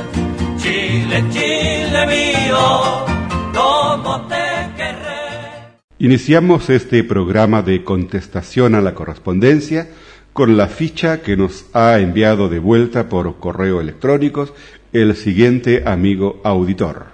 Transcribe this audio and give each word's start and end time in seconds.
Chile, 0.58 1.24
Chile 1.30 2.06
mío, 2.06 3.06
como 3.52 4.26
te 4.28 4.34
querré. 4.76 5.78
Iniciamos 5.98 6.68
este 6.70 7.02
programa 7.04 7.62
de 7.62 7.82
contestación 7.84 8.74
a 8.74 8.80
la 8.80 8.94
correspondencia 8.94 9.88
con 10.32 10.56
la 10.56 10.66
ficha 10.66 11.22
que 11.22 11.36
nos 11.36 11.66
ha 11.72 11.98
enviado 11.98 12.48
de 12.48 12.58
vuelta 12.58 13.08
por 13.08 13.38
correo 13.38 13.80
electrónico 13.80 14.48
el 14.92 15.16
siguiente 15.16 15.84
amigo 15.86 16.40
auditor. 16.44 17.06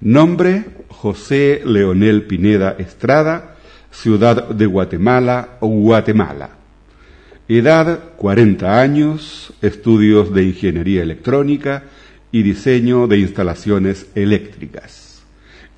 Nombre 0.00 0.64
José 0.88 1.62
Leonel 1.64 2.24
Pineda 2.24 2.74
Estrada, 2.78 3.56
ciudad 4.02 4.50
de 4.50 4.66
Guatemala 4.66 5.56
o 5.60 5.66
Guatemala. 5.66 6.50
Edad 7.48 8.14
40 8.16 8.80
años, 8.80 9.52
estudios 9.60 10.32
de 10.32 10.44
ingeniería 10.44 11.02
electrónica 11.02 11.84
y 12.30 12.42
diseño 12.42 13.08
de 13.08 13.18
instalaciones 13.18 14.06
eléctricas. 14.14 15.22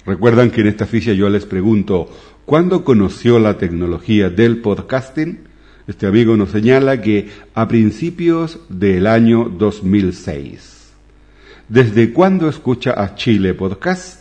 Recuerdan 0.04 0.50
que 0.50 0.60
en 0.60 0.66
esta 0.66 0.86
ficha 0.86 1.12
yo 1.12 1.30
les 1.30 1.46
pregunto, 1.46 2.10
¿cuándo 2.44 2.84
conoció 2.84 3.38
la 3.38 3.56
tecnología 3.56 4.28
del 4.28 4.58
podcasting? 4.58 5.38
Este 5.86 6.06
amigo 6.06 6.36
nos 6.36 6.50
señala 6.50 7.00
que 7.00 7.30
a 7.54 7.68
principios 7.68 8.58
del 8.68 9.06
año 9.06 9.48
2006. 9.48 10.92
¿Desde 11.68 12.12
cuándo 12.12 12.48
escucha 12.48 13.02
a 13.02 13.14
Chile 13.14 13.54
Podcast? 13.54 14.19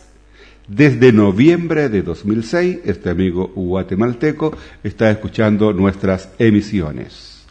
Desde 0.72 1.12
noviembre 1.12 1.88
de 1.88 2.02
2006, 2.02 2.82
este 2.84 3.10
amigo 3.10 3.50
guatemalteco 3.56 4.56
está 4.84 5.10
escuchando 5.10 5.72
nuestras 5.72 6.30
emisiones. 6.38 7.44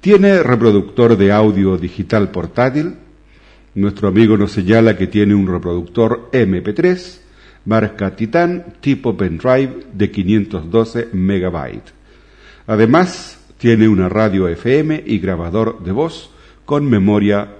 Tiene 0.00 0.44
reproductor 0.44 1.16
de 1.16 1.32
audio 1.32 1.76
digital 1.76 2.30
portátil. 2.30 2.94
Nuestro 3.74 4.06
amigo 4.06 4.36
nos 4.36 4.52
señala 4.52 4.96
que 4.96 5.08
tiene 5.08 5.34
un 5.34 5.48
reproductor 5.48 6.30
MP3, 6.30 7.18
marca 7.64 8.14
Titan, 8.14 8.74
tipo 8.80 9.16
pendrive 9.16 9.86
de 9.92 10.12
512 10.12 11.08
megabytes. 11.14 11.92
Además, 12.68 13.40
tiene 13.58 13.88
una 13.88 14.08
radio 14.08 14.46
FM 14.46 15.02
y 15.04 15.18
grabador 15.18 15.82
de 15.82 15.90
voz 15.90 16.30
con 16.64 16.88
memoria 16.88 17.56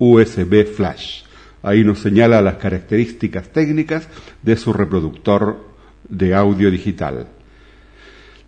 USB 0.00 0.64
flash. 0.66 1.25
Ahí 1.66 1.82
nos 1.82 1.98
señala 1.98 2.40
las 2.42 2.58
características 2.58 3.48
técnicas 3.48 4.06
de 4.40 4.56
su 4.56 4.72
reproductor 4.72 5.66
de 6.08 6.32
audio 6.32 6.70
digital. 6.70 7.26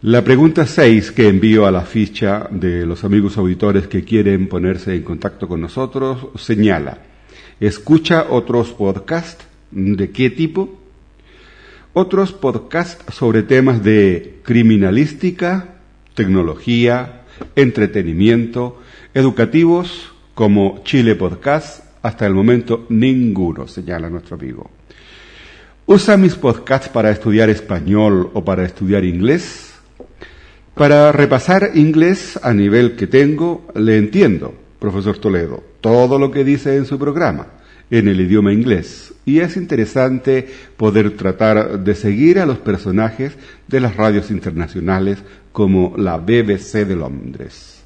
La 0.02 0.22
pregunta 0.22 0.66
6 0.66 1.10
que 1.10 1.26
envío 1.26 1.66
a 1.66 1.72
la 1.72 1.80
ficha 1.80 2.46
de 2.48 2.86
los 2.86 3.02
amigos 3.02 3.36
auditores 3.36 3.88
que 3.88 4.04
quieren 4.04 4.46
ponerse 4.46 4.94
en 4.94 5.02
contacto 5.02 5.48
con 5.48 5.60
nosotros 5.60 6.28
señala, 6.36 6.98
¿escucha 7.58 8.26
otros 8.30 8.70
podcasts? 8.70 9.48
¿De 9.72 10.10
qué 10.12 10.30
tipo? 10.30 10.78
Otros 11.94 12.32
podcasts 12.32 13.12
sobre 13.12 13.42
temas 13.42 13.82
de 13.82 14.38
criminalística, 14.44 15.80
tecnología, 16.14 17.22
entretenimiento, 17.56 18.80
educativos 19.12 20.12
como 20.34 20.82
Chile 20.84 21.16
Podcast, 21.16 21.87
hasta 22.02 22.26
el 22.26 22.34
momento 22.34 22.86
ninguno, 22.88 23.66
señala 23.66 24.08
nuestro 24.10 24.36
amigo. 24.36 24.70
¿Usa 25.86 26.16
mis 26.16 26.34
podcasts 26.34 26.88
para 26.88 27.10
estudiar 27.10 27.48
español 27.48 28.30
o 28.34 28.44
para 28.44 28.64
estudiar 28.64 29.04
inglés? 29.04 29.72
Para 30.74 31.12
repasar 31.12 31.70
inglés 31.74 32.38
a 32.42 32.52
nivel 32.52 32.94
que 32.94 33.06
tengo, 33.06 33.66
le 33.74 33.96
entiendo, 33.96 34.54
profesor 34.78 35.18
Toledo, 35.18 35.62
todo 35.80 36.18
lo 36.18 36.30
que 36.30 36.44
dice 36.44 36.76
en 36.76 36.84
su 36.84 36.98
programa 36.98 37.58
en 37.90 38.08
el 38.08 38.20
idioma 38.20 38.52
inglés. 38.52 39.14
Y 39.24 39.40
es 39.40 39.56
interesante 39.56 40.48
poder 40.76 41.16
tratar 41.16 41.80
de 41.80 41.94
seguir 41.94 42.38
a 42.38 42.46
los 42.46 42.58
personajes 42.58 43.36
de 43.66 43.80
las 43.80 43.96
radios 43.96 44.30
internacionales 44.30 45.18
como 45.52 45.94
la 45.96 46.18
BBC 46.18 46.86
de 46.86 46.96
Londres. 46.96 47.77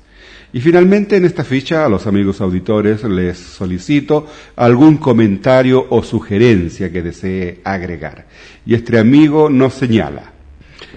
Y 0.55 0.61
finalmente 0.61 1.17
en 1.17 1.25
esta 1.25 1.45
ficha 1.45 1.87
a 1.87 1.89
los 1.89 2.07
amigos 2.07 2.43
auditores 2.43 3.03
les 3.05 3.39
solicito 3.39 4.27
algún 4.55 4.99
comentario 4.99 5.87
o 5.89 6.03
sugerencia 6.03 6.93
que 6.93 7.01
desee 7.01 7.61
agregar. 7.65 8.27
Y 8.67 8.75
este 8.75 8.99
amigo 8.99 9.49
nos 9.49 9.73
señala, 9.73 10.33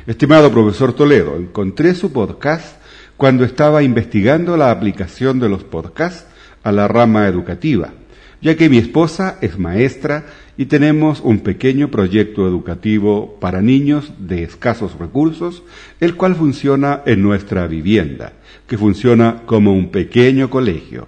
estimado 0.05 0.51
profesor 0.51 0.91
Toledo, 0.93 1.37
encontré 1.37 1.95
su 1.95 2.11
podcast 2.11 2.77
cuando 3.15 3.45
estaba 3.45 3.81
investigando 3.81 4.57
la 4.57 4.71
aplicación 4.71 5.39
de 5.39 5.47
los 5.47 5.63
podcasts 5.63 6.25
a 6.63 6.73
la 6.73 6.89
rama 6.89 7.27
educativa, 7.27 7.93
ya 8.41 8.55
que 8.55 8.69
mi 8.69 8.77
esposa 8.77 9.37
es 9.41 9.57
maestra 9.57 10.25
y 10.57 10.65
tenemos 10.65 11.19
un 11.21 11.39
pequeño 11.39 11.89
proyecto 11.91 12.47
educativo 12.47 13.37
para 13.39 13.61
niños 13.61 14.13
de 14.19 14.43
escasos 14.43 14.97
recursos, 14.97 15.63
el 15.99 16.15
cual 16.15 16.35
funciona 16.35 17.01
en 17.05 17.21
nuestra 17.21 17.67
vivienda, 17.67 18.33
que 18.67 18.77
funciona 18.77 19.43
como 19.45 19.73
un 19.73 19.89
pequeño 19.89 20.49
colegio, 20.49 21.07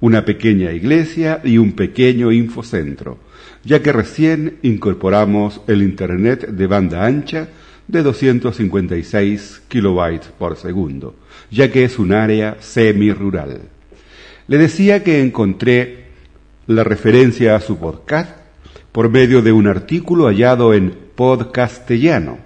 una 0.00 0.24
pequeña 0.24 0.72
iglesia 0.72 1.40
y 1.44 1.58
un 1.58 1.72
pequeño 1.72 2.32
infocentro, 2.32 3.18
ya 3.64 3.82
que 3.82 3.92
recién 3.92 4.58
incorporamos 4.62 5.60
el 5.66 5.82
Internet 5.82 6.48
de 6.48 6.66
banda 6.66 7.04
ancha 7.04 7.48
de 7.86 8.02
256 8.02 9.62
kilobytes 9.68 10.28
por 10.38 10.56
segundo, 10.56 11.16
ya 11.50 11.70
que 11.70 11.84
es 11.84 11.98
un 11.98 12.12
área 12.12 12.56
semi-rural. 12.60 13.62
Le 14.46 14.58
decía 14.58 15.02
que 15.02 15.20
encontré 15.20 16.07
la 16.68 16.84
referencia 16.84 17.56
a 17.56 17.60
su 17.60 17.78
podcast 17.78 18.36
por 18.92 19.08
medio 19.08 19.40
de 19.40 19.52
un 19.52 19.66
artículo 19.66 20.26
hallado 20.26 20.74
en 20.74 20.94
Podcastellano 21.14 22.40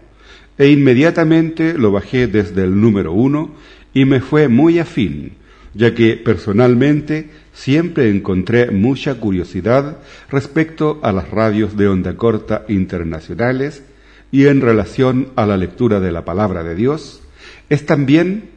e 0.56 0.68
inmediatamente 0.68 1.74
lo 1.74 1.90
bajé 1.90 2.28
desde 2.28 2.62
el 2.62 2.80
número 2.80 3.12
uno 3.12 3.50
y 3.92 4.04
me 4.04 4.20
fue 4.20 4.46
muy 4.46 4.78
afín, 4.78 5.32
ya 5.74 5.92
que 5.92 6.16
personalmente 6.16 7.30
siempre 7.52 8.10
encontré 8.10 8.70
mucha 8.70 9.16
curiosidad 9.16 9.98
respecto 10.30 11.00
a 11.02 11.10
las 11.10 11.28
radios 11.28 11.76
de 11.76 11.88
onda 11.88 12.14
corta 12.16 12.64
internacionales 12.68 13.82
y 14.30 14.46
en 14.46 14.60
relación 14.60 15.30
a 15.34 15.46
la 15.46 15.56
lectura 15.56 15.98
de 15.98 16.12
la 16.12 16.24
palabra 16.24 16.62
de 16.62 16.76
Dios, 16.76 17.22
es 17.68 17.86
también 17.86 18.50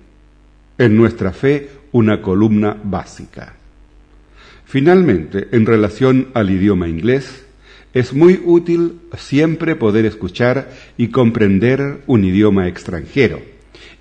en 0.78 0.96
nuestra 0.96 1.32
fe 1.32 1.70
una 1.92 2.22
columna 2.22 2.78
básica. 2.84 3.56
Finalmente, 4.76 5.48
en 5.54 5.66
relación 5.66 6.32
al 6.34 6.50
idioma 6.50 6.90
inglés, 6.90 7.46
es 7.94 8.12
muy 8.12 8.42
útil 8.44 9.00
siempre 9.18 9.78
poder 9.78 10.06
escuchar 10.06 10.70
y 10.98 11.12
comprender 11.12 12.02
un 12.08 12.26
idioma 12.26 12.68
extranjero 12.68 13.40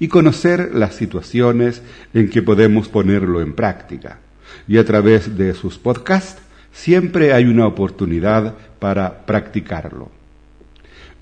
y 0.00 0.08
conocer 0.08 0.74
las 0.74 0.96
situaciones 0.96 1.80
en 2.12 2.28
que 2.28 2.42
podemos 2.42 2.88
ponerlo 2.88 3.40
en 3.40 3.52
práctica. 3.52 4.18
Y 4.66 4.78
a 4.78 4.84
través 4.84 5.38
de 5.38 5.54
sus 5.54 5.78
podcasts 5.78 6.42
siempre 6.72 7.32
hay 7.32 7.44
una 7.44 7.68
oportunidad 7.68 8.56
para 8.80 9.26
practicarlo. 9.26 10.10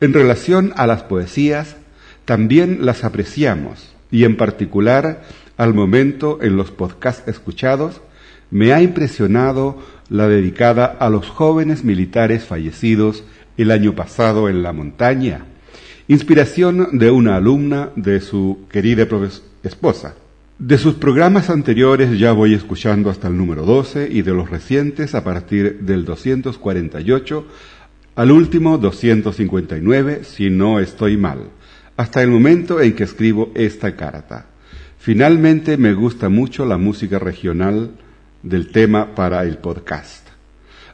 En 0.00 0.14
relación 0.14 0.72
a 0.76 0.86
las 0.86 1.02
poesías, 1.02 1.76
también 2.24 2.86
las 2.86 3.04
apreciamos 3.04 3.92
y 4.10 4.24
en 4.24 4.38
particular 4.38 5.24
al 5.58 5.74
momento 5.74 6.38
en 6.40 6.56
los 6.56 6.70
podcasts 6.70 7.28
escuchados, 7.28 8.00
me 8.52 8.72
ha 8.72 8.82
impresionado 8.82 9.78
la 10.08 10.28
dedicada 10.28 10.84
a 10.84 11.08
los 11.08 11.28
jóvenes 11.28 11.84
militares 11.84 12.44
fallecidos 12.44 13.24
el 13.56 13.70
año 13.70 13.94
pasado 13.94 14.48
en 14.48 14.62
la 14.62 14.72
montaña, 14.72 15.46
inspiración 16.06 16.98
de 16.98 17.10
una 17.10 17.36
alumna 17.36 17.90
de 17.96 18.20
su 18.20 18.66
querida 18.70 19.08
esposa. 19.62 20.14
De 20.58 20.76
sus 20.76 20.94
programas 20.94 21.48
anteriores 21.48 22.18
ya 22.18 22.32
voy 22.32 22.52
escuchando 22.52 23.08
hasta 23.08 23.28
el 23.28 23.38
número 23.38 23.64
12 23.64 24.08
y 24.12 24.20
de 24.20 24.32
los 24.32 24.50
recientes 24.50 25.14
a 25.14 25.24
partir 25.24 25.80
del 25.80 26.04
248 26.04 27.46
al 28.14 28.30
último 28.30 28.76
259 28.76 30.24
si 30.24 30.50
no 30.50 30.78
estoy 30.78 31.16
mal, 31.16 31.48
hasta 31.96 32.22
el 32.22 32.30
momento 32.30 32.82
en 32.82 32.92
que 32.92 33.04
escribo 33.04 33.50
esta 33.54 33.96
carta. 33.96 34.46
Finalmente 34.98 35.78
me 35.78 35.94
gusta 35.94 36.28
mucho 36.28 36.66
la 36.66 36.76
música 36.76 37.18
regional 37.18 37.92
del 38.42 38.70
tema 38.70 39.14
para 39.14 39.42
el 39.44 39.58
podcast. 39.58 40.28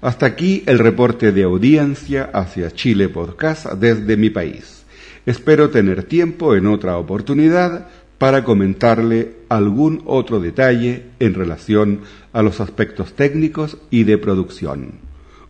Hasta 0.01 0.27
aquí 0.27 0.63
el 0.67 0.79
reporte 0.79 1.33
de 1.33 1.43
audiencia 1.43 2.31
hacia 2.33 2.71
Chile 2.71 3.09
Podcast 3.09 3.67
desde 3.73 4.17
mi 4.17 4.31
país. 4.31 4.85
Espero 5.27 5.71
tener 5.71 6.05
tiempo 6.05 6.55
en 6.55 6.67
otra 6.67 6.97
oportunidad 6.97 7.89
para 8.19 8.45
comentarle 8.45 9.37
algún 9.49 10.03
otro 10.07 10.41
detalle 10.41 11.05
en 11.19 11.35
relación 11.35 12.01
a 12.33 12.43
los 12.43 12.61
aspectos 12.61 13.15
técnicos 13.15 13.79
y 13.91 14.05
de 14.05 14.19
producción. 14.19 14.93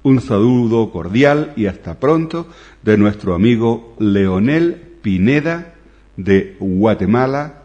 Un 0.03 0.21
saludo 0.21 0.91
cordial 0.91 1.53
y 1.57 1.67
hasta 1.67 1.99
pronto 1.99 2.47
de 2.83 2.97
nuestro 2.97 3.35
amigo 3.35 3.95
Leonel 3.99 4.81
Pineda 5.03 5.75
de 6.17 6.57
Guatemala, 6.61 7.58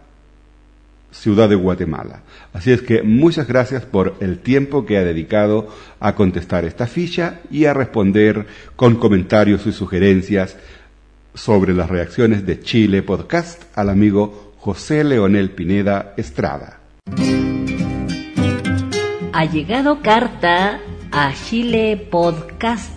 ciudad 1.14 1.48
de 1.48 1.56
Guatemala. 1.56 2.24
Así 2.52 2.72
es 2.72 2.82
que 2.82 3.04
muchas 3.04 3.48
gracias 3.48 3.86
por 3.86 4.16
el 4.20 4.40
tiempo 4.40 4.86
que 4.86 4.98
ha 4.98 5.04
dedicado 5.04 5.70
a 6.00 6.16
contestar 6.16 6.66
esta 6.66 6.88
ficha 6.88 7.40
y 7.50 7.66
a 7.66 7.74
responder 7.74 8.46
con 8.76 8.96
comentarios 8.96 9.66
y 9.66 9.72
sugerencias 9.72 10.58
sobre 11.34 11.74
las 11.74 11.90
reacciones 11.90 12.46
de 12.46 12.60
Chile 12.60 13.02
Podcast 13.02 13.64
al 13.76 13.90
amigo 13.90 14.54
José 14.58 15.04
Leonel 15.04 15.52
Pineda 15.52 16.14
Estrada. 16.18 16.80
Ha 19.34 19.46
llegado 19.46 20.02
carta 20.02 20.80
a 21.12 21.34
Chile 21.34 22.08
Podcast. 22.10 22.92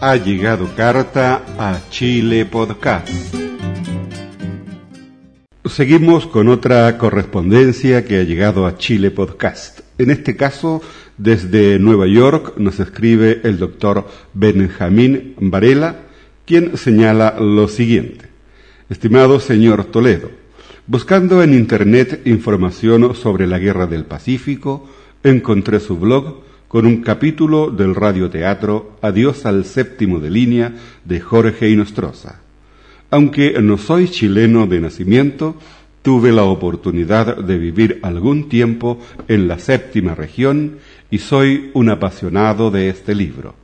Ha 0.00 0.16
llegado 0.16 0.74
carta 0.74 1.42
a 1.58 1.78
Chile 1.90 2.46
Podcast. 2.46 3.08
Seguimos 5.70 6.26
con 6.26 6.48
otra 6.48 6.98
correspondencia 6.98 8.04
que 8.04 8.18
ha 8.18 8.24
llegado 8.24 8.66
a 8.66 8.76
Chile 8.76 9.12
Podcast. 9.12 9.80
En 9.98 10.10
este 10.10 10.34
caso, 10.34 10.82
desde 11.16 11.78
Nueva 11.78 12.08
York 12.08 12.54
nos 12.56 12.80
escribe 12.80 13.40
el 13.44 13.58
doctor 13.58 14.08
Benjamín 14.34 15.36
Varela, 15.38 16.00
quien 16.44 16.76
señala 16.76 17.36
lo 17.38 17.68
siguiente. 17.68 18.26
Estimado 18.88 19.38
señor 19.38 19.84
Toledo, 19.84 20.32
buscando 20.88 21.40
en 21.40 21.54
Internet 21.54 22.22
información 22.24 23.14
sobre 23.14 23.46
la 23.46 23.60
Guerra 23.60 23.86
del 23.86 24.04
Pacífico, 24.04 24.88
encontré 25.22 25.78
su 25.78 25.96
blog 25.96 26.40
con 26.66 26.84
un 26.84 27.00
capítulo 27.00 27.70
del 27.70 27.94
radioteatro 27.94 28.96
Adiós 29.02 29.46
al 29.46 29.64
séptimo 29.64 30.18
de 30.18 30.30
línea 30.30 30.74
de 31.04 31.20
Jorge 31.20 31.70
Inostroza. 31.70 32.49
Aunque 33.10 33.60
no 33.60 33.76
soy 33.76 34.08
chileno 34.08 34.66
de 34.66 34.80
nacimiento, 34.80 35.56
tuve 36.02 36.32
la 36.32 36.44
oportunidad 36.44 37.36
de 37.36 37.58
vivir 37.58 37.98
algún 38.02 38.48
tiempo 38.48 38.98
en 39.28 39.48
la 39.48 39.58
séptima 39.58 40.14
región 40.14 40.78
y 41.10 41.18
soy 41.18 41.70
un 41.74 41.90
apasionado 41.90 42.70
de 42.70 42.88
este 42.88 43.14
libro. 43.14 43.54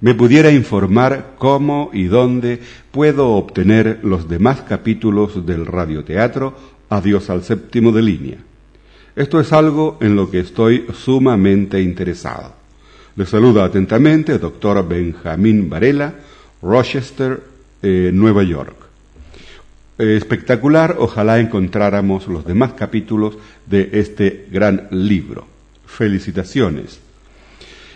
Me 0.00 0.14
pudiera 0.14 0.52
informar 0.52 1.34
cómo 1.38 1.90
y 1.92 2.04
dónde 2.04 2.60
puedo 2.92 3.30
obtener 3.30 4.00
los 4.02 4.28
demás 4.28 4.62
capítulos 4.62 5.44
del 5.44 5.66
radioteatro 5.66 6.78
Adiós 6.90 7.28
al 7.28 7.42
séptimo 7.42 7.92
de 7.92 8.02
línea. 8.02 8.38
Esto 9.14 9.40
es 9.40 9.52
algo 9.52 9.98
en 10.00 10.16
lo 10.16 10.30
que 10.30 10.40
estoy 10.40 10.86
sumamente 10.94 11.82
interesado. 11.82 12.54
Le 13.14 13.26
saluda 13.26 13.64
atentamente 13.64 14.38
doctor 14.38 14.86
Benjamín 14.88 15.68
Varela, 15.68 16.14
Rochester, 16.62 17.42
eh, 17.82 18.10
Nueva 18.12 18.42
York. 18.42 18.76
Eh, 19.98 20.16
espectacular, 20.16 20.96
ojalá 20.98 21.40
encontráramos 21.40 22.28
los 22.28 22.44
demás 22.46 22.72
capítulos 22.74 23.36
de 23.66 23.90
este 23.94 24.46
gran 24.50 24.88
libro. 24.90 25.46
Felicitaciones. 25.86 27.00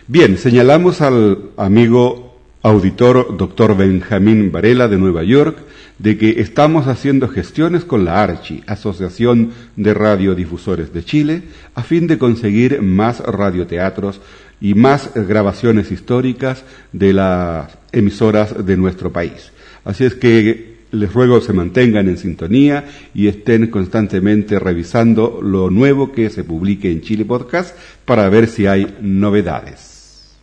Bien, 0.09 0.37
señalamos 0.37 1.01
al 1.01 1.51
amigo 1.57 2.37
auditor 2.63 3.37
doctor 3.37 3.77
Benjamín 3.77 4.51
Varela 4.51 4.89
de 4.89 4.99
Nueva 4.99 5.23
York 5.23 5.59
de 5.99 6.19
que 6.19 6.41
estamos 6.41 6.87
haciendo 6.87 7.29
gestiones 7.29 7.85
con 7.85 8.05
la 8.05 8.23
ARCHI, 8.23 8.65
Asociación 8.67 9.53
de 9.77 9.95
Radiodifusores 9.95 10.93
de 10.93 11.05
Chile, 11.05 11.43
a 11.75 11.83
fin 11.83 12.07
de 12.07 12.19
conseguir 12.19 12.83
más 12.83 13.21
radioteatros 13.21 14.21
y 14.61 14.75
más 14.75 15.11
grabaciones 15.15 15.91
históricas 15.91 16.65
de 16.93 17.13
las 17.13 17.77
emisoras 17.93 18.65
de 18.65 18.77
nuestro 18.77 19.13
país. 19.13 19.53
Así 19.85 20.05
es 20.05 20.15
que 20.15 20.73
les 20.93 21.13
ruego 21.13 21.41
se 21.41 21.53
mantengan 21.53 22.09
en 22.09 22.19
sintonía 22.19 22.85
y 23.15 23.27
estén 23.27 23.69
constantemente 23.69 24.59
revisando 24.59 25.41
lo 25.43 25.71
nuevo 25.71 26.13
que 26.13 26.31
se 26.31 26.45
publique 26.45 26.91
en 26.91 27.01
Chile 27.01 27.25
Podcast 27.25 27.77
para 28.05 28.29
ver 28.29 28.47
si 28.47 28.67
hay 28.67 28.99
novedades. 29.01 30.37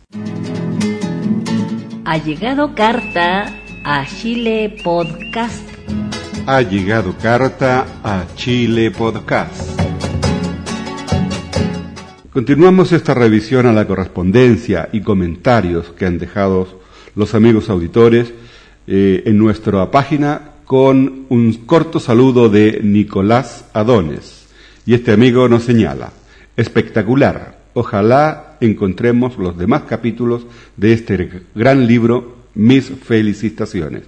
Ha 2.04 2.18
llegado 2.18 2.74
carta 2.74 3.59
a 3.84 4.04
Chile 4.06 4.76
Podcast. 4.82 5.62
Ha 6.46 6.62
llegado 6.62 7.14
carta 7.16 7.86
a 8.02 8.24
Chile 8.34 8.90
Podcast. 8.90 9.80
Continuamos 12.32 12.92
esta 12.92 13.14
revisión 13.14 13.66
a 13.66 13.72
la 13.72 13.86
correspondencia 13.86 14.88
y 14.92 15.00
comentarios 15.00 15.90
que 15.90 16.06
han 16.06 16.18
dejado 16.18 16.80
los 17.14 17.34
amigos 17.34 17.70
auditores 17.70 18.32
eh, 18.86 19.22
en 19.26 19.38
nuestra 19.38 19.90
página 19.90 20.52
con 20.64 21.26
un 21.28 21.52
corto 21.66 22.00
saludo 22.00 22.48
de 22.48 22.80
Nicolás 22.82 23.64
Adones. 23.72 24.48
Y 24.86 24.94
este 24.94 25.12
amigo 25.12 25.48
nos 25.48 25.64
señala, 25.64 26.12
espectacular, 26.56 27.60
ojalá 27.74 28.56
encontremos 28.60 29.36
los 29.38 29.56
demás 29.56 29.82
capítulos 29.88 30.46
de 30.76 30.92
este 30.92 31.42
gran 31.54 31.86
libro, 31.86 32.39
mis 32.54 32.90
felicitaciones. 32.90 34.02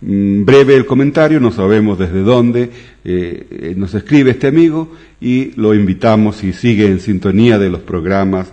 Mm, 0.00 0.44
breve 0.44 0.74
el 0.74 0.86
comentario, 0.86 1.40
no 1.40 1.50
sabemos 1.50 1.98
desde 1.98 2.20
dónde 2.20 2.70
eh, 3.04 3.74
nos 3.76 3.94
escribe 3.94 4.30
este 4.30 4.46
amigo 4.46 4.92
y 5.20 5.52
lo 5.60 5.74
invitamos, 5.74 6.36
si 6.36 6.52
sigue 6.52 6.86
en 6.86 7.00
sintonía 7.00 7.58
de 7.58 7.70
los 7.70 7.80
programas 7.80 8.48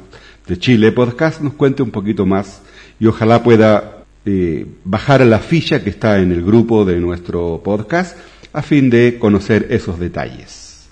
de 0.48 0.58
Chile 0.58 0.92
Podcast, 0.92 1.42
nos 1.42 1.54
cuente 1.54 1.84
un 1.84 1.92
poquito 1.92 2.26
más 2.26 2.62
y 3.00 3.08
ojalá 3.08 3.44
pueda 3.44 4.04
eh, 4.26 4.66
bajar 4.84 5.26
la 5.26 5.40
ficha 5.40 5.84
que 5.84 5.92
está 5.92 6.20
en 6.20 6.32
el 6.32 6.44
grupo 6.44 6.84
de 6.84 7.00
nuestro 7.00 7.62
podcast 7.64 8.18
a 8.54 8.62
fin 8.62 8.90
de 8.90 9.18
conocer 9.20 9.68
esos 9.70 10.00
detalles. 10.00 10.90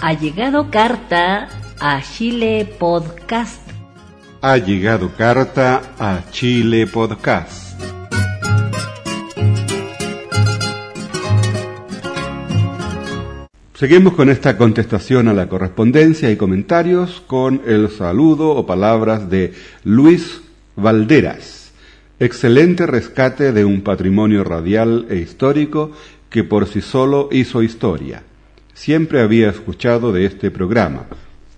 Ha 0.00 0.12
llegado 0.12 0.70
carta 0.70 1.48
a 1.80 2.00
Chile 2.00 2.72
Podcast. 2.78 3.65
Ha 4.42 4.58
llegado 4.58 5.10
carta 5.16 5.94
a 5.98 6.30
Chile 6.30 6.86
Podcast. 6.86 7.80
Seguimos 13.74 14.14
con 14.14 14.28
esta 14.28 14.58
contestación 14.58 15.28
a 15.28 15.34
la 15.34 15.48
correspondencia 15.48 16.30
y 16.30 16.36
comentarios 16.36 17.22
con 17.26 17.62
el 17.66 17.90
saludo 17.90 18.50
o 18.50 18.66
palabras 18.66 19.30
de 19.30 19.54
Luis 19.84 20.42
Valderas. 20.76 21.72
Excelente 22.20 22.86
rescate 22.86 23.52
de 23.52 23.64
un 23.64 23.80
patrimonio 23.80 24.44
radial 24.44 25.06
e 25.08 25.16
histórico 25.16 25.92
que 26.28 26.44
por 26.44 26.66
sí 26.66 26.82
solo 26.82 27.30
hizo 27.32 27.62
historia. 27.62 28.22
Siempre 28.74 29.22
había 29.22 29.48
escuchado 29.48 30.12
de 30.12 30.26
este 30.26 30.50
programa, 30.50 31.06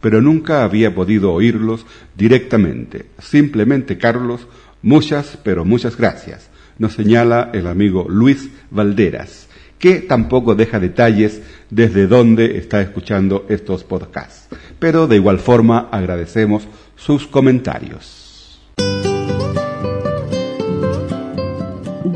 pero 0.01 0.21
nunca 0.21 0.65
había 0.65 0.95
podido 0.95 1.33
oírlos 1.33 1.87
directamente. 2.17 3.07
Simplemente, 3.19 3.99
Carlos, 3.99 4.47
muchas, 4.83 5.39
pero 5.43 5.65
muchas 5.65 5.97
gracias. 5.97 6.51
Nos 6.79 6.95
señala 6.95 7.51
el 7.53 7.67
amigo 7.67 8.07
Luis 8.09 8.51
Valderas 8.71 9.49
que 9.79 10.01
tampoco 10.01 10.55
deja 10.55 10.81
detalles 10.81 11.41
desde 11.71 12.07
dónde 12.07 12.59
está 12.59 12.81
escuchando 12.81 13.47
estos 13.49 13.85
podcasts. 13.85 14.49
Pero 14.79 15.07
de 15.07 15.17
igual 15.17 15.39
forma 15.39 15.89
agradecemos 15.91 16.67
sus 16.97 17.27
comentarios. 17.27 18.61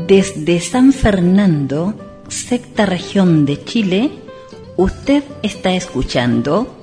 Desde 0.07 0.59
San 0.59 0.91
Fernando, 0.91 1.93
sexta 2.27 2.85
región 2.85 3.45
de 3.45 3.63
Chile, 3.63 4.11
usted 4.75 5.23
está 5.41 5.73
escuchando 5.73 6.82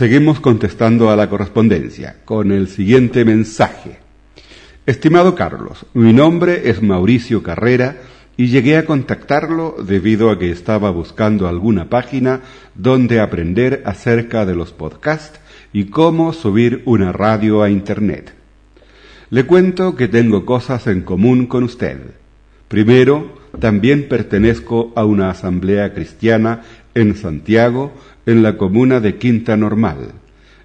Seguimos 0.00 0.40
contestando 0.40 1.10
a 1.10 1.14
la 1.14 1.28
correspondencia 1.28 2.16
con 2.24 2.52
el 2.52 2.68
siguiente 2.68 3.22
mensaje. 3.26 3.98
Estimado 4.86 5.34
Carlos, 5.34 5.84
mi 5.92 6.14
nombre 6.14 6.70
es 6.70 6.80
Mauricio 6.80 7.42
Carrera 7.42 7.98
y 8.38 8.46
llegué 8.46 8.78
a 8.78 8.86
contactarlo 8.86 9.76
debido 9.86 10.30
a 10.30 10.38
que 10.38 10.50
estaba 10.50 10.88
buscando 10.88 11.48
alguna 11.48 11.90
página 11.90 12.40
donde 12.74 13.20
aprender 13.20 13.82
acerca 13.84 14.46
de 14.46 14.54
los 14.54 14.72
podcasts 14.72 15.38
y 15.70 15.90
cómo 15.90 16.32
subir 16.32 16.80
una 16.86 17.12
radio 17.12 17.62
a 17.62 17.68
Internet. 17.68 18.32
Le 19.28 19.44
cuento 19.44 19.96
que 19.96 20.08
tengo 20.08 20.46
cosas 20.46 20.86
en 20.86 21.02
común 21.02 21.44
con 21.44 21.62
usted. 21.62 21.98
Primero, 22.68 23.38
también 23.58 24.08
pertenezco 24.08 24.94
a 24.96 25.04
una 25.04 25.28
asamblea 25.28 25.92
cristiana 25.92 26.62
en 26.94 27.16
Santiago, 27.16 27.92
en 28.26 28.42
la 28.42 28.56
comuna 28.56 29.00
de 29.00 29.16
Quinta 29.16 29.56
Normal. 29.56 30.12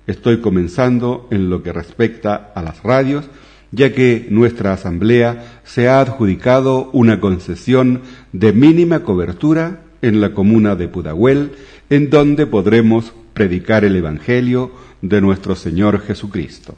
Estoy 0.08 0.40
comenzando 0.40 1.28
en 1.32 1.50
lo 1.50 1.64
que 1.64 1.74
respecta 1.74 2.52
a 2.54 2.62
las 2.62 2.84
radios, 2.84 3.26
ya 3.72 3.92
que 3.94 4.28
nuestra 4.30 4.74
asamblea 4.74 5.62
se 5.64 5.90
ha 5.90 6.00
adjudicado 6.00 6.90
una 6.94 7.20
concesión 7.20 8.02
de 8.32 8.54
mínima 8.54 9.02
cobertura 9.02 9.82
en 10.02 10.22
la 10.22 10.34
comuna 10.34 10.76
de 10.76 10.88
Pudahuel, 10.88 11.52
en 11.90 12.10
donde 12.10 12.46
podremos 12.46 13.14
predicar 13.34 13.84
el 13.84 13.96
Evangelio 13.96 14.72
de 15.02 15.22
nuestro 15.22 15.56
Señor 15.56 16.00
Jesucristo. 16.02 16.76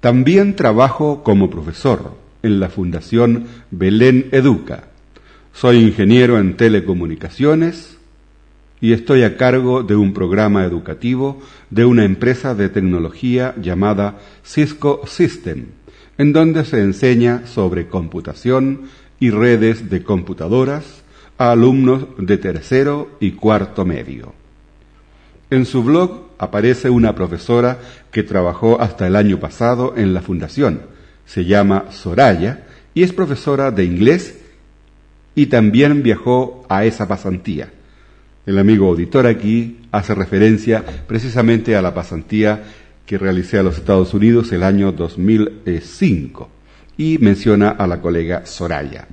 También 0.00 0.56
trabajo 0.56 1.22
como 1.22 1.50
profesor 1.50 2.16
en 2.42 2.58
la 2.58 2.70
Fundación 2.70 3.46
Belén 3.70 4.28
Educa. 4.32 4.84
Soy 5.52 5.78
ingeniero 5.78 6.38
en 6.38 6.56
telecomunicaciones, 6.56 7.98
y 8.80 8.92
estoy 8.92 9.22
a 9.22 9.36
cargo 9.36 9.82
de 9.82 9.94
un 9.96 10.14
programa 10.14 10.64
educativo 10.64 11.40
de 11.68 11.84
una 11.84 12.04
empresa 12.04 12.54
de 12.54 12.68
tecnología 12.68 13.54
llamada 13.60 14.18
Cisco 14.44 15.02
System, 15.06 15.66
en 16.16 16.32
donde 16.32 16.64
se 16.64 16.80
enseña 16.80 17.46
sobre 17.46 17.88
computación 17.88 18.82
y 19.18 19.30
redes 19.30 19.90
de 19.90 20.02
computadoras 20.02 21.02
a 21.36 21.52
alumnos 21.52 22.06
de 22.18 22.38
tercero 22.38 23.10
y 23.20 23.32
cuarto 23.32 23.84
medio. 23.84 24.32
En 25.50 25.66
su 25.66 25.82
blog 25.82 26.30
aparece 26.38 26.88
una 26.88 27.14
profesora 27.14 27.78
que 28.10 28.22
trabajó 28.22 28.80
hasta 28.80 29.06
el 29.06 29.16
año 29.16 29.38
pasado 29.38 29.94
en 29.96 30.14
la 30.14 30.22
fundación. 30.22 30.82
Se 31.26 31.44
llama 31.44 31.86
Soraya 31.90 32.66
y 32.94 33.02
es 33.02 33.12
profesora 33.12 33.70
de 33.70 33.84
inglés 33.84 34.38
y 35.34 35.46
también 35.46 36.02
viajó 36.02 36.64
a 36.68 36.84
esa 36.84 37.06
pasantía. 37.06 37.70
El 38.50 38.58
amigo 38.58 38.88
auditor 38.88 39.28
aquí 39.28 39.76
hace 39.92 40.12
referencia 40.12 40.84
precisamente 41.06 41.76
a 41.76 41.82
la 41.82 41.94
pasantía 41.94 42.64
que 43.06 43.16
realicé 43.16 43.58
a 43.58 43.62
los 43.62 43.78
Estados 43.78 44.12
Unidos 44.12 44.50
el 44.50 44.64
año 44.64 44.90
2005 44.90 46.48
y 46.96 47.18
menciona 47.18 47.68
a 47.68 47.86
la 47.86 48.00
colega 48.00 48.46
Soraya. 48.46 49.06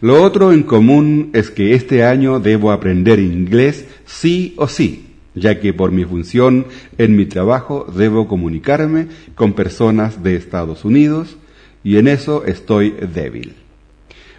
Lo 0.00 0.22
otro 0.22 0.52
en 0.52 0.62
común 0.62 1.30
es 1.32 1.50
que 1.50 1.74
este 1.74 2.04
año 2.04 2.38
debo 2.38 2.70
aprender 2.70 3.18
inglés 3.18 3.86
sí 4.04 4.54
o 4.56 4.68
sí, 4.68 5.16
ya 5.34 5.58
que 5.58 5.72
por 5.72 5.90
mi 5.90 6.04
función 6.04 6.66
en 6.96 7.16
mi 7.16 7.26
trabajo 7.26 7.92
debo 7.92 8.28
comunicarme 8.28 9.08
con 9.34 9.54
personas 9.54 10.22
de 10.22 10.36
Estados 10.36 10.84
Unidos 10.84 11.38
y 11.82 11.96
en 11.96 12.06
eso 12.06 12.44
estoy 12.44 12.94
débil. 13.12 13.54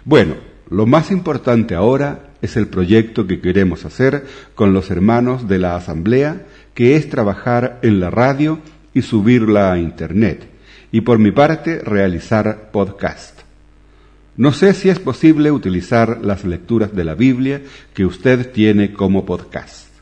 Bueno, 0.06 0.36
lo 0.70 0.86
más 0.86 1.10
importante 1.10 1.74
ahora 1.74 2.31
es 2.42 2.56
el 2.56 2.66
proyecto 2.66 3.26
que 3.26 3.40
queremos 3.40 3.84
hacer 3.84 4.26
con 4.54 4.74
los 4.74 4.90
hermanos 4.90 5.48
de 5.48 5.58
la 5.58 5.76
Asamblea, 5.76 6.42
que 6.74 6.96
es 6.96 7.08
trabajar 7.08 7.78
en 7.82 8.00
la 8.00 8.10
radio 8.10 8.58
y 8.92 9.02
subirla 9.02 9.72
a 9.72 9.78
Internet, 9.78 10.48
y 10.90 11.00
por 11.00 11.18
mi 11.18 11.30
parte 11.30 11.78
realizar 11.78 12.70
podcast. 12.72 13.40
No 14.36 14.52
sé 14.52 14.74
si 14.74 14.88
es 14.88 14.98
posible 14.98 15.50
utilizar 15.50 16.20
las 16.22 16.44
lecturas 16.44 16.94
de 16.94 17.04
la 17.04 17.14
Biblia 17.14 17.62
que 17.94 18.04
usted 18.04 18.50
tiene 18.50 18.92
como 18.92 19.24
podcast. 19.24 19.92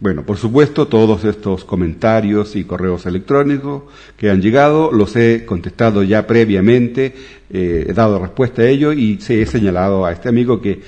Bueno, 0.00 0.24
por 0.24 0.36
supuesto, 0.36 0.86
todos 0.86 1.24
estos 1.24 1.64
comentarios 1.64 2.54
y 2.54 2.62
correos 2.62 3.04
electrónicos 3.04 3.82
que 4.16 4.30
han 4.30 4.40
llegado 4.40 4.92
los 4.92 5.16
he 5.16 5.44
contestado 5.44 6.04
ya 6.04 6.24
previamente, 6.26 7.14
eh, 7.50 7.86
he 7.88 7.92
dado 7.92 8.20
respuesta 8.20 8.62
a 8.62 8.68
ello 8.68 8.92
y 8.92 9.20
se 9.20 9.42
he 9.42 9.46
señalado 9.46 10.06
a 10.06 10.12
este 10.12 10.28
amigo 10.28 10.62
que 10.62 10.80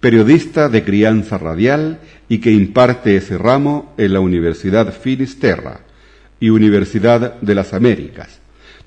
periodista 0.00 0.68
de 0.68 0.84
crianza 0.84 1.36
radial 1.36 2.00
y 2.28 2.38
que 2.38 2.50
imparte 2.50 3.16
ese 3.16 3.38
ramo 3.38 3.94
en 3.96 4.12
la 4.12 4.20
Universidad 4.20 4.92
Finisterra 4.92 5.80
y 6.40 6.50
Universidad 6.50 7.40
de 7.40 7.54
las 7.54 7.72
Américas. 7.72 8.40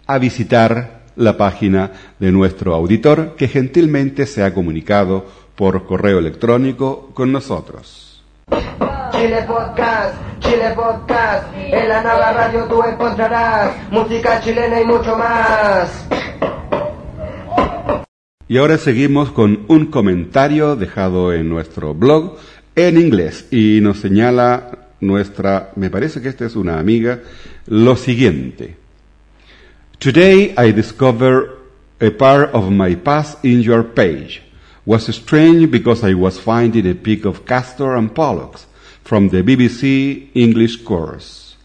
a 0.06 0.18
visitar 0.18 1.00
la 1.16 1.36
página 1.36 1.92
de 2.18 2.32
nuestro 2.32 2.74
auditor 2.74 3.34
que 3.36 3.48
gentilmente 3.48 4.26
se 4.26 4.42
ha 4.42 4.54
comunicado 4.54 5.26
por 5.56 5.84
correo 5.84 6.18
electrónico 6.18 7.10
con 7.12 7.32
nosotros. 7.32 8.22
Chile 9.10 9.44
Podcast, 9.46 10.14
Chile 10.38 10.72
Podcast, 10.74 11.46
en 11.54 11.88
la 11.88 12.02
nueva 12.02 12.32
radio 12.32 12.64
tú 12.64 12.82
encontrarás 12.82 13.90
música 13.90 14.40
chilena 14.40 14.80
y 14.80 14.84
mucho 14.84 15.16
más. 15.18 16.06
Y 18.46 18.56
ahora 18.56 18.78
seguimos 18.78 19.30
con 19.30 19.66
un 19.68 19.86
comentario 19.86 20.76
dejado 20.76 21.34
en 21.34 21.50
nuestro 21.50 21.92
blog 21.92 22.36
en 22.76 22.96
inglés 22.96 23.48
y 23.50 23.80
nos 23.82 23.98
señala 23.98 24.87
nuestra, 25.00 25.72
me 25.76 25.90
parece 25.90 26.20
que 26.20 26.28
esta 26.28 26.46
es 26.46 26.56
una 26.56 26.78
amiga, 26.78 27.20
lo 27.66 27.96
siguiente. 27.96 28.76
Today 29.98 30.54
I 30.56 30.72
discover 30.72 31.58
a 32.00 32.10
part 32.10 32.54
of 32.54 32.70
my 32.70 32.94
past 32.94 33.44
in 33.44 33.62
your 33.62 33.82
page. 33.82 34.42
Was 34.86 35.06
strange 35.14 35.70
because 35.70 36.02
I 36.02 36.14
was 36.14 36.38
finding 36.38 36.86
a 36.88 36.94
pic 36.94 37.24
of 37.24 37.44
Castor 37.44 37.94
and 37.96 38.14
Pollux 38.14 38.66
from 39.04 39.28
the 39.28 39.42
BBC 39.42 40.30
English 40.34 40.84
course. 40.84 41.56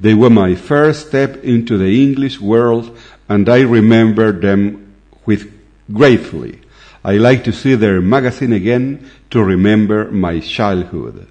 They 0.00 0.14
were 0.14 0.30
my 0.30 0.54
first 0.54 1.08
step 1.08 1.44
into 1.44 1.78
the 1.78 2.02
English 2.02 2.40
world 2.40 2.96
and 3.28 3.48
I 3.48 3.60
remember 3.60 4.32
them 4.32 4.94
with 5.26 5.52
gratefully. 5.92 6.60
I 7.04 7.18
like 7.18 7.44
to 7.44 7.52
see 7.52 7.74
their 7.74 8.00
magazine 8.00 8.52
again 8.52 9.10
to 9.30 9.42
remember 9.42 10.10
my 10.10 10.40
childhood. 10.40 11.28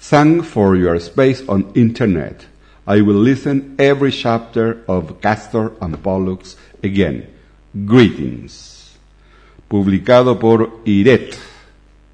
Thank 0.00 0.44
for 0.44 0.76
your 0.76 1.00
space 1.00 1.42
on 1.48 1.72
internet. 1.74 2.46
I 2.86 3.00
will 3.02 3.16
listen 3.16 3.74
every 3.78 4.12
chapter 4.12 4.84
of 4.88 5.20
Castor 5.20 5.72
and 5.80 6.00
Pollux 6.02 6.56
again. 6.82 7.26
Greetings. 7.74 8.96
Publicado 9.68 10.38
por 10.38 10.80
Iret. 10.86 11.36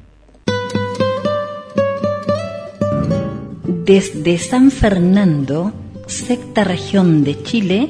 Desde 3.85 4.37
San 4.37 4.71
Fernando, 4.71 5.73
sexta 6.07 6.63
región 6.63 7.23
de 7.23 7.43
Chile, 7.43 7.89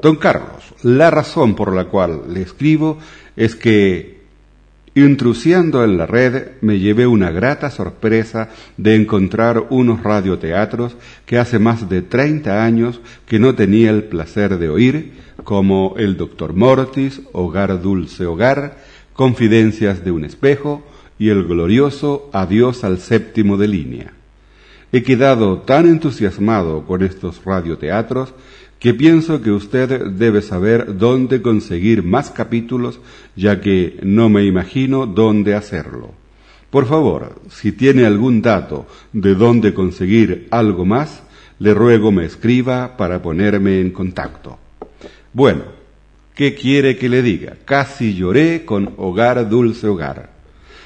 Don 0.00 0.14
Carlos, 0.14 0.74
la 0.84 1.10
razón 1.10 1.56
por 1.56 1.74
la 1.74 1.86
cual 1.86 2.32
le 2.32 2.42
escribo 2.42 2.98
es 3.34 3.56
que 3.56 4.22
Intrusiando 4.94 5.84
en 5.84 5.96
la 5.96 6.04
red 6.04 6.48
me 6.60 6.78
llevé 6.78 7.06
una 7.06 7.30
grata 7.30 7.70
sorpresa 7.70 8.50
de 8.76 8.94
encontrar 8.94 9.68
unos 9.70 10.02
radioteatros 10.02 10.96
que 11.24 11.38
hace 11.38 11.58
más 11.58 11.88
de 11.88 12.02
30 12.02 12.62
años 12.62 13.00
que 13.24 13.38
no 13.38 13.54
tenía 13.54 13.88
el 13.88 14.04
placer 14.04 14.58
de 14.58 14.68
oír, 14.68 15.12
como 15.44 15.94
El 15.96 16.18
Doctor 16.18 16.52
Mortis, 16.52 17.22
Hogar 17.32 17.80
Dulce 17.80 18.26
Hogar, 18.26 18.76
Confidencias 19.14 20.04
de 20.04 20.10
un 20.10 20.24
espejo 20.24 20.82
y 21.18 21.28
el 21.28 21.44
glorioso 21.44 22.30
Adiós 22.32 22.84
al 22.84 22.98
séptimo 22.98 23.56
de 23.56 23.68
línea. 23.68 24.12
He 24.90 25.02
quedado 25.02 25.58
tan 25.60 25.86
entusiasmado 25.86 26.84
con 26.86 27.02
estos 27.02 27.42
radioteatros 27.44 28.34
que 28.78 28.94
pienso 28.94 29.40
que 29.40 29.52
usted 29.52 30.06
debe 30.06 30.42
saber 30.42 30.98
dónde 30.98 31.40
conseguir 31.40 32.02
más 32.02 32.30
capítulos, 32.30 32.98
ya 33.36 33.60
que 33.60 34.00
no 34.02 34.28
me 34.28 34.44
imagino 34.44 35.06
dónde 35.06 35.54
hacerlo. 35.54 36.10
Por 36.68 36.86
favor, 36.86 37.40
si 37.48 37.70
tiene 37.72 38.06
algún 38.06 38.42
dato 38.42 38.86
de 39.12 39.34
dónde 39.34 39.72
conseguir 39.72 40.48
algo 40.50 40.84
más, 40.84 41.22
le 41.58 41.74
ruego 41.74 42.10
me 42.10 42.24
escriba 42.24 42.96
para 42.96 43.22
ponerme 43.22 43.80
en 43.80 43.92
contacto. 43.92 44.58
Bueno, 45.32 45.62
¿Qué 46.34 46.54
quiere 46.54 46.96
que 46.96 47.10
le 47.10 47.20
diga? 47.20 47.56
Casi 47.64 48.14
lloré 48.14 48.64
con 48.64 48.94
hogar, 48.96 49.48
dulce 49.50 49.86
hogar. 49.86 50.30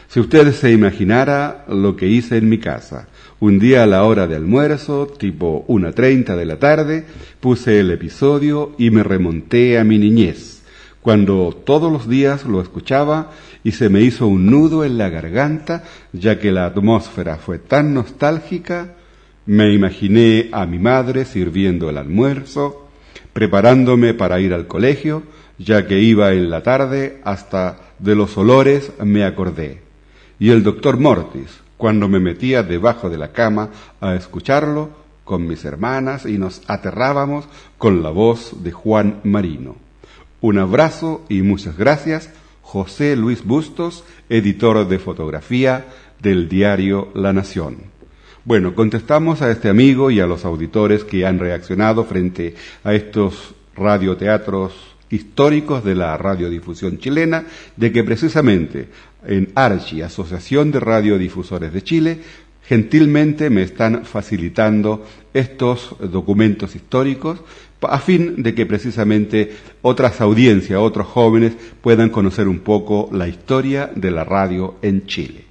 Si 0.08 0.18
usted 0.18 0.52
se 0.52 0.72
imaginara 0.72 1.64
lo 1.68 1.94
que 1.94 2.08
hice 2.08 2.36
en 2.36 2.48
mi 2.48 2.58
casa. 2.58 3.08
Un 3.38 3.58
día 3.58 3.82
a 3.82 3.86
la 3.86 4.02
hora 4.04 4.26
de 4.26 4.34
almuerzo, 4.34 5.06
tipo 5.06 5.64
una 5.68 5.92
treinta 5.92 6.36
de 6.36 6.46
la 6.46 6.58
tarde, 6.58 7.04
puse 7.38 7.78
el 7.78 7.90
episodio 7.90 8.74
y 8.78 8.90
me 8.90 9.02
remonté 9.02 9.78
a 9.78 9.84
mi 9.84 9.98
niñez, 9.98 10.62
cuando 11.00 11.52
todos 11.64 11.92
los 11.92 12.08
días 12.08 12.44
lo 12.44 12.60
escuchaba 12.60 13.30
y 13.62 13.72
se 13.72 13.88
me 13.88 14.00
hizo 14.00 14.26
un 14.26 14.46
nudo 14.46 14.84
en 14.84 14.98
la 14.98 15.10
garganta, 15.10 15.84
ya 16.12 16.38
que 16.38 16.50
la 16.50 16.66
atmósfera 16.66 17.36
fue 17.36 17.58
tan 17.58 17.94
nostálgica, 17.94 18.94
me 19.44 19.72
imaginé 19.72 20.48
a 20.50 20.66
mi 20.66 20.78
madre 20.78 21.24
sirviendo 21.24 21.90
el 21.90 21.98
almuerzo, 21.98 22.88
preparándome 23.32 24.14
para 24.14 24.40
ir 24.40 24.54
al 24.54 24.66
colegio, 24.66 25.22
ya 25.58 25.86
que 25.86 26.00
iba 26.00 26.32
en 26.32 26.50
la 26.50 26.62
tarde, 26.62 27.20
hasta 27.24 27.78
de 27.98 28.14
los 28.14 28.36
olores 28.36 28.92
me 29.02 29.24
acordé. 29.24 29.82
Y 30.38 30.50
el 30.50 30.62
doctor 30.62 30.98
Mortis, 30.98 31.60
cuando 31.76 32.08
me 32.08 32.20
metía 32.20 32.62
debajo 32.62 33.08
de 33.08 33.18
la 33.18 33.32
cama 33.32 33.70
a 34.00 34.14
escucharlo 34.14 34.90
con 35.24 35.46
mis 35.46 35.64
hermanas 35.64 36.26
y 36.26 36.38
nos 36.38 36.62
aterrábamos 36.68 37.46
con 37.78 38.02
la 38.02 38.10
voz 38.10 38.62
de 38.62 38.72
Juan 38.72 39.20
Marino. 39.24 39.76
Un 40.40 40.58
abrazo 40.58 41.24
y 41.28 41.42
muchas 41.42 41.76
gracias, 41.76 42.30
José 42.62 43.16
Luis 43.16 43.44
Bustos, 43.44 44.04
editor 44.28 44.86
de 44.86 44.98
fotografía 44.98 45.86
del 46.20 46.48
diario 46.48 47.08
La 47.14 47.32
Nación. 47.32 47.78
Bueno, 48.44 48.74
contestamos 48.74 49.42
a 49.42 49.50
este 49.50 49.68
amigo 49.68 50.10
y 50.10 50.20
a 50.20 50.26
los 50.26 50.44
auditores 50.44 51.02
que 51.02 51.26
han 51.26 51.38
reaccionado 51.38 52.04
frente 52.04 52.54
a 52.84 52.94
estos 52.94 53.54
radioteatros 53.74 54.95
históricos 55.10 55.84
de 55.84 55.94
la 55.94 56.16
radiodifusión 56.16 56.98
chilena, 56.98 57.44
de 57.76 57.92
que 57.92 58.04
precisamente 58.04 58.88
en 59.26 59.50
ARCHI, 59.54 60.02
Asociación 60.02 60.70
de 60.70 60.80
Radiodifusores 60.80 61.72
de 61.72 61.82
Chile, 61.82 62.18
gentilmente 62.62 63.50
me 63.50 63.62
están 63.62 64.04
facilitando 64.04 65.04
estos 65.32 65.94
documentos 66.00 66.74
históricos 66.74 67.40
a 67.88 67.98
fin 67.98 68.42
de 68.42 68.54
que 68.54 68.66
precisamente 68.66 69.56
otras 69.82 70.20
audiencias, 70.20 70.80
otros 70.80 71.06
jóvenes 71.06 71.54
puedan 71.80 72.10
conocer 72.10 72.48
un 72.48 72.60
poco 72.60 73.08
la 73.12 73.28
historia 73.28 73.90
de 73.94 74.10
la 74.10 74.24
radio 74.24 74.76
en 74.82 75.06
Chile. 75.06 75.44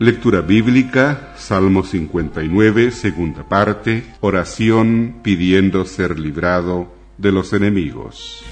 Lectura 0.00 0.42
bíblica, 0.42 1.34
Salmo 1.36 1.82
59, 1.82 2.92
segunda 2.92 3.48
parte, 3.48 4.04
oración 4.20 5.16
pidiendo 5.24 5.84
ser 5.86 6.20
librado 6.20 6.94
de 7.16 7.32
los 7.32 7.52
enemigos. 7.52 8.44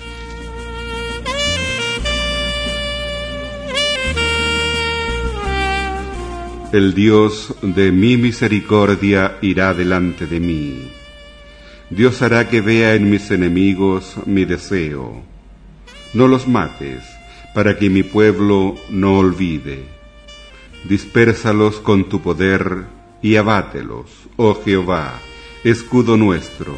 El 6.72 6.94
Dios 6.94 7.54
de 7.62 7.92
mi 7.92 8.16
misericordia 8.16 9.38
irá 9.40 9.72
delante 9.72 10.26
de 10.26 10.40
mí. 10.40 10.90
Dios 11.90 12.22
hará 12.22 12.48
que 12.48 12.60
vea 12.60 12.96
en 12.96 13.08
mis 13.08 13.30
enemigos 13.30 14.16
mi 14.26 14.46
deseo. 14.46 15.22
No 16.12 16.26
los 16.26 16.48
mates, 16.48 17.04
para 17.54 17.78
que 17.78 17.88
mi 17.88 18.02
pueblo 18.02 18.74
no 18.90 19.18
olvide. 19.18 19.95
Dispérsalos 20.88 21.80
con 21.80 22.08
tu 22.08 22.20
poder 22.22 22.84
y 23.20 23.34
abátelos, 23.34 24.06
oh 24.36 24.54
Jehová, 24.62 25.14
escudo 25.64 26.16
nuestro. 26.16 26.74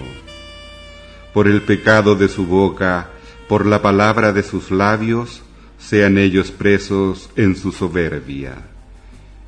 Por 1.34 1.46
el 1.46 1.60
pecado 1.60 2.14
de 2.14 2.28
su 2.28 2.46
boca, 2.46 3.10
por 3.48 3.66
la 3.66 3.82
palabra 3.82 4.32
de 4.32 4.42
sus 4.42 4.70
labios, 4.70 5.42
sean 5.76 6.16
ellos 6.16 6.50
presos 6.50 7.28
en 7.36 7.54
su 7.54 7.70
soberbia 7.70 8.54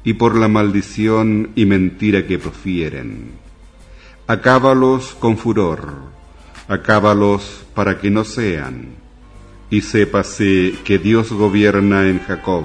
y 0.04 0.14
por 0.14 0.36
la 0.36 0.48
maldición 0.48 1.52
y 1.54 1.64
mentira 1.64 2.26
que 2.26 2.38
profieren. 2.38 3.30
Acábalos 4.26 5.16
con 5.18 5.38
furor, 5.38 5.94
acábalos 6.68 7.64
para 7.74 7.98
que 7.98 8.10
no 8.10 8.24
sean, 8.24 8.90
y 9.70 9.80
sépase 9.80 10.74
que 10.84 10.98
Dios 10.98 11.32
gobierna 11.32 12.08
en 12.08 12.20
Jacob 12.20 12.64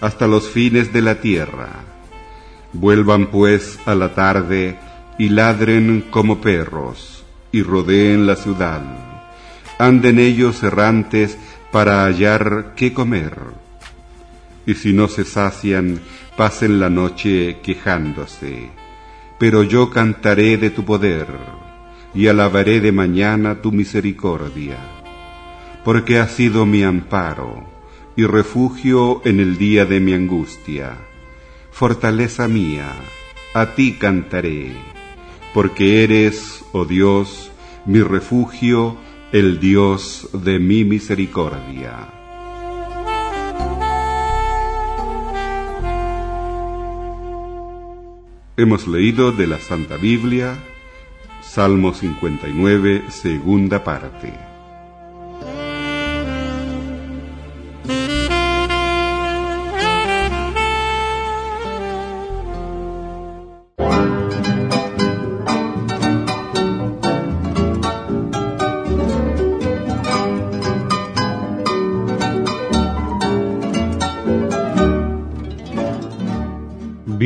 hasta 0.00 0.26
los 0.26 0.48
fines 0.48 0.92
de 0.92 1.02
la 1.02 1.20
tierra. 1.20 1.70
Vuelvan 2.72 3.28
pues 3.28 3.78
a 3.86 3.94
la 3.94 4.14
tarde 4.14 4.78
y 5.18 5.28
ladren 5.30 6.04
como 6.10 6.40
perros, 6.40 7.24
y 7.52 7.62
rodeen 7.62 8.26
la 8.26 8.36
ciudad. 8.36 8.82
Anden 9.78 10.18
ellos 10.18 10.62
errantes 10.62 11.38
para 11.70 12.04
hallar 12.04 12.74
qué 12.76 12.92
comer. 12.92 13.38
Y 14.66 14.74
si 14.74 14.92
no 14.92 15.08
se 15.08 15.24
sacian, 15.24 16.00
pasen 16.36 16.80
la 16.80 16.90
noche 16.90 17.58
quejándose, 17.62 18.70
pero 19.38 19.62
yo 19.62 19.90
cantaré 19.90 20.56
de 20.56 20.70
tu 20.70 20.84
poder 20.84 21.26
y 22.14 22.26
alabaré 22.26 22.80
de 22.80 22.92
mañana 22.92 23.62
tu 23.62 23.72
misericordia, 23.72 24.76
porque 25.84 26.18
has 26.18 26.32
sido 26.32 26.66
mi 26.66 26.82
amparo 26.82 27.75
y 28.16 28.24
refugio 28.24 29.20
en 29.26 29.40
el 29.40 29.58
día 29.58 29.84
de 29.84 30.00
mi 30.00 30.14
angustia. 30.14 30.96
Fortaleza 31.70 32.48
mía, 32.48 32.90
a 33.52 33.74
ti 33.74 33.98
cantaré, 33.98 34.72
porque 35.52 36.02
eres, 36.02 36.64
oh 36.72 36.86
Dios, 36.86 37.52
mi 37.84 38.00
refugio, 38.00 38.96
el 39.32 39.60
Dios 39.60 40.30
de 40.32 40.58
mi 40.58 40.84
misericordia. 40.84 42.08
Hemos 48.56 48.88
leído 48.88 49.32
de 49.32 49.46
la 49.46 49.58
Santa 49.58 49.98
Biblia, 49.98 50.56
Salmo 51.42 51.92
59, 51.92 53.10
segunda 53.10 53.84
parte. 53.84 54.55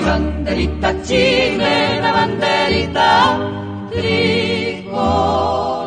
mi 0.00 0.06
banderita 0.06 0.90
chilena, 1.04 2.08
banderita 2.16 3.36
tricolor. 3.92 5.79